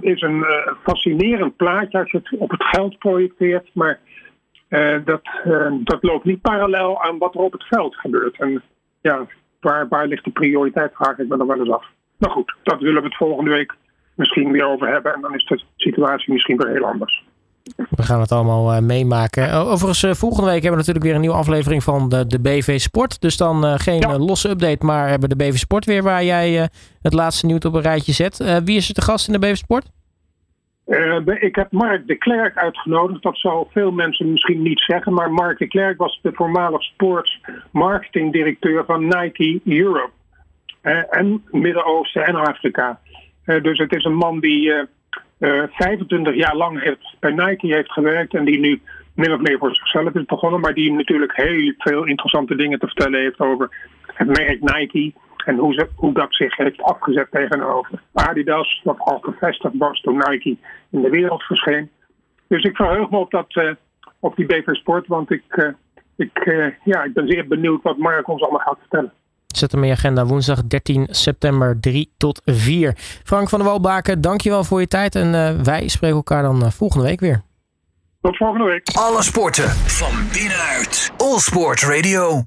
is 0.00 0.20
een 0.20 0.44
fascinerend 0.82 1.56
plaatje 1.56 1.98
als 1.98 2.10
je 2.10 2.18
het 2.18 2.38
op 2.38 2.50
het 2.50 2.64
geld 2.64 2.98
projecteert. 2.98 3.70
Maar 3.72 3.98
dat, 5.04 5.22
dat 5.80 6.02
loopt 6.02 6.24
niet 6.24 6.40
parallel 6.40 7.02
aan 7.02 7.18
wat 7.18 7.34
er 7.34 7.40
op 7.40 7.52
het 7.52 7.64
veld 7.64 7.96
gebeurt. 7.96 8.38
En 8.38 8.62
ja, 9.00 9.26
waar, 9.60 9.88
waar 9.88 10.06
ligt 10.06 10.24
de 10.24 10.30
prioriteit, 10.30 10.94
vraag 10.94 11.18
ik 11.18 11.28
me 11.28 11.36
dan 11.36 11.46
wel 11.46 11.58
eens 11.58 11.70
af. 11.70 11.86
Nou 12.18 12.32
goed, 12.32 12.54
dat 12.62 12.80
willen 12.80 13.02
we 13.02 13.08
het 13.08 13.16
volgende 13.16 13.50
week 13.50 13.74
misschien 14.14 14.52
weer 14.52 14.66
over 14.66 14.88
hebben. 14.88 15.14
En 15.14 15.20
dan 15.20 15.34
is 15.34 15.44
de 15.44 15.62
situatie 15.76 16.32
misschien 16.32 16.56
weer 16.56 16.72
heel 16.72 16.86
anders. 16.86 17.24
We 17.76 18.02
gaan 18.02 18.20
het 18.20 18.32
allemaal 18.32 18.74
uh, 18.74 18.80
meemaken. 18.80 19.52
Overigens, 19.52 20.02
uh, 20.02 20.12
volgende 20.12 20.50
week 20.50 20.62
hebben 20.62 20.70
we 20.70 20.76
natuurlijk 20.76 21.04
weer 21.04 21.14
een 21.14 21.20
nieuwe 21.20 21.36
aflevering 21.36 21.82
van 21.82 22.08
de, 22.08 22.26
de 22.26 22.40
BV 22.40 22.80
Sport. 22.80 23.20
Dus 23.20 23.36
dan 23.36 23.64
uh, 23.64 23.74
geen 23.76 24.16
losse 24.16 24.48
update, 24.48 24.86
maar 24.86 25.08
hebben 25.08 25.28
de 25.28 25.36
BV 25.36 25.56
Sport 25.56 25.84
weer 25.84 26.02
waar 26.02 26.24
jij 26.24 26.68
het 27.02 27.12
laatste 27.12 27.46
nieuws 27.46 27.64
op 27.64 27.74
een 27.74 27.80
rijtje 27.80 28.12
zet. 28.12 28.62
wie 28.64 28.76
is 28.76 28.88
er 28.88 28.94
te 28.94 29.02
gast 29.02 29.26
in 29.26 29.32
de 29.32 29.38
BV 29.38 29.56
Sport? 29.56 29.90
ik 31.40 31.54
heb 31.54 31.72
Mark 31.72 32.06
de 32.06 32.14
Klerk 32.14 32.56
uitgenodigd. 32.56 33.22
Dat 33.22 33.38
zal 33.38 33.68
veel 33.72 33.90
mensen 33.90 34.32
misschien 34.32 34.62
niet 34.62 34.80
zeggen. 34.80 35.14
Maar 35.14 35.32
Mark 35.32 35.58
de 35.58 35.68
Klerk 35.68 35.98
was 35.98 36.18
de 36.22 36.30
voormalig 36.32 36.82
sports 36.82 37.40
marketingdirecteur 37.70 38.84
van 38.84 39.04
Nike 39.04 39.60
Europe. 39.64 40.10
en 41.10 41.44
Midden-Oosten 41.50 42.26
en 42.26 42.34
Afrika. 42.34 43.00
dus 43.44 43.78
het 43.78 43.94
is 43.94 44.04
een 44.04 44.16
man 44.16 44.40
die 44.40 44.72
25 45.40 46.34
jaar 46.34 46.56
lang 46.56 46.82
heeft, 46.82 47.16
bij 47.20 47.30
Nike 47.32 47.66
heeft 47.66 47.92
gewerkt. 47.92 48.34
En 48.34 48.44
die 48.44 48.58
nu 48.58 48.80
min 49.14 49.32
of 49.32 49.40
meer 49.40 49.58
voor 49.58 49.74
zichzelf 49.74 50.14
is 50.14 50.24
begonnen. 50.24 50.60
Maar 50.60 50.74
die 50.74 50.92
natuurlijk 50.92 51.36
heel 51.36 51.72
veel 51.78 52.04
interessante 52.04 52.56
dingen 52.56 52.78
te 52.78 52.86
vertellen 52.86 53.20
heeft 53.20 53.40
over 53.40 53.68
het 54.14 54.26
merk 54.26 54.60
Nike. 54.60 55.12
En 55.44 55.56
hoe, 55.56 55.74
ze, 55.74 55.88
hoe 55.94 56.12
dat 56.12 56.34
zich 56.34 56.56
heeft 56.56 56.82
afgezet 56.82 57.30
tegenover 57.30 58.02
Adidas, 58.12 58.80
wat 58.84 58.98
al 58.98 59.18
gevestigd 59.18 59.74
was 59.78 60.00
toen 60.00 60.22
Nike 60.28 60.56
in 60.90 61.02
de 61.02 61.10
wereld 61.10 61.42
verscheen. 61.42 61.90
Dus 62.46 62.62
ik 62.62 62.76
verheug 62.76 63.10
me 63.10 63.18
op, 63.18 63.30
dat, 63.30 63.54
uh, 63.54 63.72
op 64.18 64.36
die 64.36 64.46
BV 64.46 64.74
Sport, 64.74 65.06
want 65.06 65.30
ik, 65.30 65.42
uh, 65.48 65.68
ik, 66.16 66.44
ja, 66.84 67.02
ik 67.04 67.12
ben 67.12 67.28
zeer 67.28 67.46
benieuwd 67.46 67.82
wat 67.82 67.98
Mark 67.98 68.28
ons 68.28 68.42
allemaal 68.42 68.60
gaat 68.60 68.78
vertellen. 68.78 69.12
Zet 69.56 69.72
hem 69.72 69.82
in 69.82 69.88
je 69.88 69.94
agenda 69.94 70.26
woensdag 70.26 70.64
13 70.64 71.06
september 71.10 71.80
3 71.80 72.12
tot 72.16 72.40
4. 72.44 72.94
Frank 73.24 73.48
van 73.48 73.58
der 73.58 73.68
Walbaken, 73.68 74.20
dankjewel 74.20 74.64
voor 74.64 74.80
je 74.80 74.86
tijd 74.86 75.14
en 75.14 75.64
wij 75.64 75.88
spreken 75.88 76.16
elkaar 76.16 76.42
dan 76.42 76.72
volgende 76.72 77.04
week 77.06 77.20
weer. 77.20 77.42
Tot 78.20 78.36
volgende 78.36 78.64
week. 78.64 78.88
Alle 78.92 79.22
sporten 79.22 79.68
van 79.70 80.12
binnenuit. 80.32 81.12
All 81.16 81.38
Sport 81.38 81.82
Radio. 81.82 82.38